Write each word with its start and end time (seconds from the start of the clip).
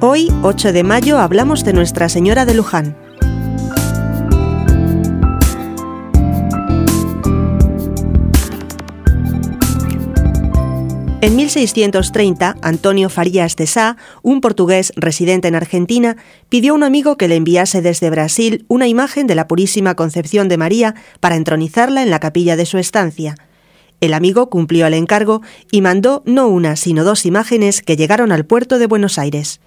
Hoy, 0.00 0.32
8 0.44 0.72
de 0.72 0.84
mayo, 0.84 1.18
hablamos 1.18 1.64
de 1.64 1.72
Nuestra 1.72 2.08
Señora 2.08 2.46
de 2.46 2.54
Luján. 2.54 2.96
En 11.20 11.34
1630, 11.34 12.54
Antonio 12.62 13.08
Farías 13.08 13.56
de 13.56 13.66
Sá, 13.66 13.96
un 14.22 14.40
portugués 14.40 14.92
residente 14.94 15.48
en 15.48 15.56
Argentina, 15.56 16.16
pidió 16.48 16.74
a 16.74 16.76
un 16.76 16.84
amigo 16.84 17.16
que 17.16 17.26
le 17.26 17.34
enviase 17.34 17.82
desde 17.82 18.08
Brasil 18.08 18.64
una 18.68 18.86
imagen 18.86 19.26
de 19.26 19.34
la 19.34 19.48
Purísima 19.48 19.96
Concepción 19.96 20.48
de 20.48 20.58
María 20.58 20.94
para 21.18 21.34
entronizarla 21.34 22.04
en 22.04 22.10
la 22.10 22.20
capilla 22.20 22.54
de 22.54 22.66
su 22.66 22.78
estancia. 22.78 23.34
El 24.00 24.14
amigo 24.14 24.48
cumplió 24.48 24.86
el 24.86 24.94
encargo 24.94 25.42
y 25.72 25.80
mandó 25.80 26.22
no 26.24 26.46
una, 26.46 26.76
sino 26.76 27.02
dos 27.02 27.26
imágenes 27.26 27.82
que 27.82 27.96
llegaron 27.96 28.30
al 28.30 28.46
puerto 28.46 28.78
de 28.78 28.86
Buenos 28.86 29.18
Aires. 29.18 29.60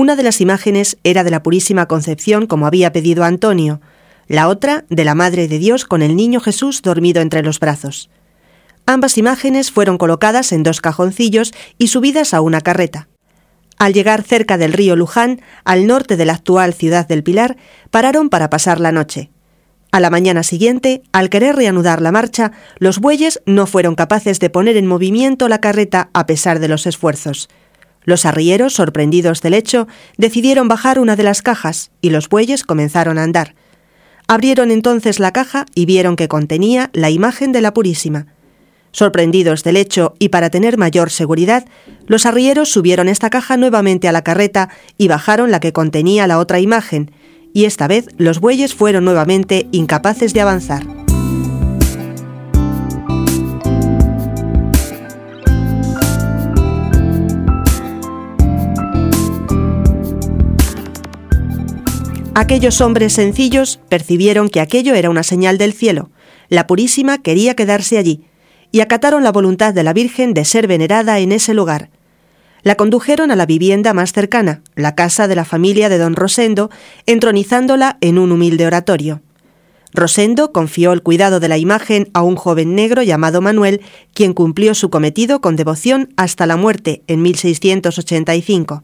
Una 0.00 0.16
de 0.16 0.22
las 0.22 0.40
imágenes 0.40 0.96
era 1.04 1.24
de 1.24 1.30
la 1.30 1.42
Purísima 1.42 1.84
Concepción 1.84 2.46
como 2.46 2.66
había 2.66 2.90
pedido 2.90 3.22
Antonio, 3.22 3.82
la 4.28 4.48
otra 4.48 4.86
de 4.88 5.04
la 5.04 5.14
Madre 5.14 5.46
de 5.46 5.58
Dios 5.58 5.84
con 5.84 6.00
el 6.00 6.16
niño 6.16 6.40
Jesús 6.40 6.80
dormido 6.80 7.20
entre 7.20 7.42
los 7.42 7.60
brazos. 7.60 8.08
Ambas 8.86 9.18
imágenes 9.18 9.70
fueron 9.70 9.98
colocadas 9.98 10.52
en 10.52 10.62
dos 10.62 10.80
cajoncillos 10.80 11.52
y 11.76 11.88
subidas 11.88 12.32
a 12.32 12.40
una 12.40 12.62
carreta. 12.62 13.08
Al 13.76 13.92
llegar 13.92 14.22
cerca 14.22 14.56
del 14.56 14.72
río 14.72 14.96
Luján, 14.96 15.42
al 15.64 15.86
norte 15.86 16.16
de 16.16 16.24
la 16.24 16.32
actual 16.32 16.72
ciudad 16.72 17.06
del 17.06 17.22
Pilar, 17.22 17.58
pararon 17.90 18.30
para 18.30 18.48
pasar 18.48 18.80
la 18.80 18.92
noche. 18.92 19.28
A 19.92 20.00
la 20.00 20.08
mañana 20.08 20.44
siguiente, 20.44 21.02
al 21.12 21.28
querer 21.28 21.56
reanudar 21.56 22.00
la 22.00 22.10
marcha, 22.10 22.52
los 22.78 23.00
bueyes 23.00 23.42
no 23.44 23.66
fueron 23.66 23.96
capaces 23.96 24.40
de 24.40 24.48
poner 24.48 24.78
en 24.78 24.86
movimiento 24.86 25.46
la 25.46 25.60
carreta 25.60 26.08
a 26.14 26.24
pesar 26.24 26.58
de 26.58 26.68
los 26.68 26.86
esfuerzos. 26.86 27.50
Los 28.10 28.26
arrieros, 28.26 28.72
sorprendidos 28.72 29.40
del 29.40 29.54
hecho, 29.54 29.86
decidieron 30.16 30.66
bajar 30.66 30.98
una 30.98 31.14
de 31.14 31.22
las 31.22 31.42
cajas 31.42 31.92
y 32.00 32.10
los 32.10 32.28
bueyes 32.28 32.64
comenzaron 32.64 33.18
a 33.18 33.22
andar. 33.22 33.54
Abrieron 34.26 34.72
entonces 34.72 35.20
la 35.20 35.32
caja 35.32 35.64
y 35.76 35.86
vieron 35.86 36.16
que 36.16 36.26
contenía 36.26 36.90
la 36.92 37.10
imagen 37.10 37.52
de 37.52 37.60
la 37.60 37.72
Purísima. 37.72 38.26
Sorprendidos 38.90 39.62
del 39.62 39.76
hecho 39.76 40.16
y 40.18 40.30
para 40.30 40.50
tener 40.50 40.76
mayor 40.76 41.10
seguridad, 41.10 41.66
los 42.08 42.26
arrieros 42.26 42.72
subieron 42.72 43.08
esta 43.08 43.30
caja 43.30 43.56
nuevamente 43.56 44.08
a 44.08 44.12
la 44.12 44.22
carreta 44.22 44.70
y 44.98 45.06
bajaron 45.06 45.52
la 45.52 45.60
que 45.60 45.72
contenía 45.72 46.26
la 46.26 46.40
otra 46.40 46.58
imagen, 46.58 47.12
y 47.54 47.66
esta 47.66 47.86
vez 47.86 48.08
los 48.16 48.40
bueyes 48.40 48.74
fueron 48.74 49.04
nuevamente 49.04 49.68
incapaces 49.70 50.34
de 50.34 50.40
avanzar. 50.40 50.99
Aquellos 62.40 62.80
hombres 62.80 63.12
sencillos 63.12 63.80
percibieron 63.90 64.48
que 64.48 64.60
aquello 64.60 64.94
era 64.94 65.10
una 65.10 65.22
señal 65.22 65.58
del 65.58 65.74
cielo. 65.74 66.08
La 66.48 66.66
Purísima 66.66 67.18
quería 67.18 67.54
quedarse 67.54 67.98
allí, 67.98 68.24
y 68.72 68.80
acataron 68.80 69.22
la 69.22 69.30
voluntad 69.30 69.74
de 69.74 69.82
la 69.82 69.92
Virgen 69.92 70.32
de 70.32 70.46
ser 70.46 70.66
venerada 70.66 71.18
en 71.18 71.32
ese 71.32 71.52
lugar. 71.52 71.90
La 72.62 72.76
condujeron 72.76 73.30
a 73.30 73.36
la 73.36 73.44
vivienda 73.44 73.92
más 73.92 74.14
cercana, 74.14 74.62
la 74.74 74.94
casa 74.94 75.28
de 75.28 75.34
la 75.34 75.44
familia 75.44 75.90
de 75.90 75.98
don 75.98 76.16
Rosendo, 76.16 76.70
entronizándola 77.04 77.98
en 78.00 78.16
un 78.16 78.32
humilde 78.32 78.66
oratorio. 78.66 79.20
Rosendo 79.92 80.50
confió 80.50 80.94
el 80.94 81.02
cuidado 81.02 81.40
de 81.40 81.48
la 81.48 81.58
imagen 81.58 82.08
a 82.14 82.22
un 82.22 82.36
joven 82.36 82.74
negro 82.74 83.02
llamado 83.02 83.42
Manuel, 83.42 83.82
quien 84.14 84.32
cumplió 84.32 84.74
su 84.74 84.88
cometido 84.88 85.42
con 85.42 85.56
devoción 85.56 86.08
hasta 86.16 86.46
la 86.46 86.56
muerte 86.56 87.02
en 87.06 87.20
1685. 87.20 88.82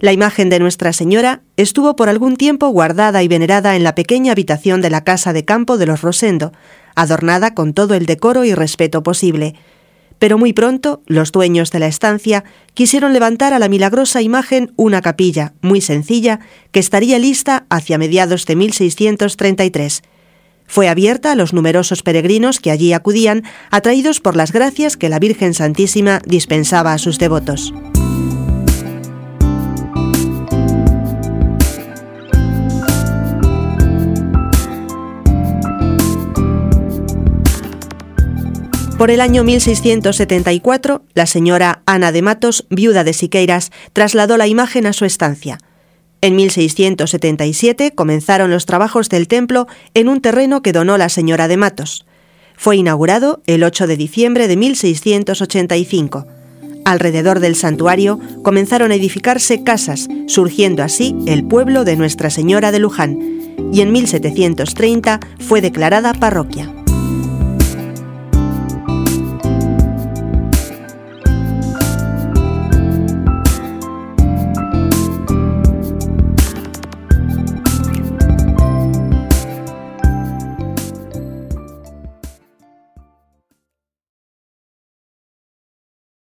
La 0.00 0.12
imagen 0.12 0.48
de 0.48 0.60
Nuestra 0.60 0.92
Señora 0.92 1.42
estuvo 1.56 1.96
por 1.96 2.08
algún 2.08 2.36
tiempo 2.36 2.68
guardada 2.68 3.22
y 3.24 3.28
venerada 3.28 3.74
en 3.74 3.82
la 3.82 3.96
pequeña 3.96 4.32
habitación 4.32 4.80
de 4.80 4.90
la 4.90 5.02
casa 5.02 5.32
de 5.32 5.44
campo 5.44 5.76
de 5.76 5.86
los 5.86 6.02
Rosendo, 6.02 6.52
adornada 6.94 7.54
con 7.54 7.74
todo 7.74 7.94
el 7.94 8.06
decoro 8.06 8.44
y 8.44 8.54
respeto 8.54 9.02
posible. 9.02 9.54
Pero 10.20 10.38
muy 10.38 10.52
pronto 10.52 11.02
los 11.06 11.32
dueños 11.32 11.72
de 11.72 11.80
la 11.80 11.88
estancia 11.88 12.44
quisieron 12.74 13.12
levantar 13.12 13.52
a 13.54 13.58
la 13.58 13.68
milagrosa 13.68 14.22
imagen 14.22 14.72
una 14.76 15.00
capilla 15.00 15.52
muy 15.62 15.80
sencilla 15.80 16.38
que 16.70 16.80
estaría 16.80 17.18
lista 17.18 17.66
hacia 17.68 17.98
mediados 17.98 18.46
de 18.46 18.54
1633. 18.54 20.02
Fue 20.66 20.88
abierta 20.88 21.32
a 21.32 21.34
los 21.34 21.52
numerosos 21.52 22.02
peregrinos 22.04 22.60
que 22.60 22.70
allí 22.70 22.92
acudían, 22.92 23.42
atraídos 23.70 24.20
por 24.20 24.36
las 24.36 24.52
gracias 24.52 24.96
que 24.96 25.08
la 25.08 25.18
Virgen 25.18 25.54
Santísima 25.54 26.20
dispensaba 26.24 26.92
a 26.92 26.98
sus 26.98 27.18
devotos. 27.18 27.72
Por 38.98 39.12
el 39.12 39.20
año 39.20 39.44
1674, 39.44 41.04
la 41.14 41.26
señora 41.26 41.82
Ana 41.86 42.10
de 42.10 42.20
Matos, 42.20 42.66
viuda 42.68 43.04
de 43.04 43.12
Siqueiras, 43.12 43.70
trasladó 43.92 44.36
la 44.36 44.48
imagen 44.48 44.86
a 44.86 44.92
su 44.92 45.04
estancia. 45.04 45.58
En 46.20 46.34
1677 46.34 47.92
comenzaron 47.92 48.50
los 48.50 48.66
trabajos 48.66 49.08
del 49.08 49.28
templo 49.28 49.68
en 49.94 50.08
un 50.08 50.20
terreno 50.20 50.62
que 50.62 50.72
donó 50.72 50.98
la 50.98 51.10
señora 51.10 51.46
de 51.46 51.56
Matos. 51.56 52.06
Fue 52.56 52.76
inaugurado 52.76 53.40
el 53.46 53.62
8 53.62 53.86
de 53.86 53.96
diciembre 53.96 54.48
de 54.48 54.56
1685. 54.56 56.26
Alrededor 56.84 57.38
del 57.38 57.54
santuario 57.54 58.18
comenzaron 58.42 58.90
a 58.90 58.96
edificarse 58.96 59.62
casas, 59.62 60.08
surgiendo 60.26 60.82
así 60.82 61.14
el 61.28 61.44
pueblo 61.44 61.84
de 61.84 61.94
Nuestra 61.94 62.30
Señora 62.30 62.72
de 62.72 62.80
Luján, 62.80 63.16
y 63.72 63.80
en 63.80 63.92
1730 63.92 65.20
fue 65.38 65.60
declarada 65.60 66.14
parroquia. 66.14 66.74